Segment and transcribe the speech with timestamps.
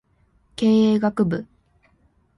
[0.55, 1.45] 経営学部